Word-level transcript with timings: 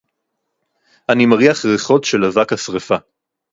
אֲנִי 1.11 1.25
מֵרִיחַ 1.25 1.65
רֵיחוֹת 1.65 2.03
שֶׁל 2.03 2.25
אֲבַק 2.25 2.53
הַשְּׂרֵפָה. 2.53 2.97